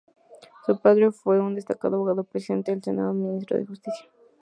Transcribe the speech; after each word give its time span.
Su 0.65 0.79
padre 0.79 1.11
fue 1.11 1.39
un 1.39 1.53
destacado 1.53 1.97
abogado, 1.97 2.23
Presidente 2.23 2.71
del 2.71 2.81
Senado 2.83 3.13
y 3.13 3.17
Ministro 3.17 3.55
de 3.59 3.67
Justicia. 3.67 4.09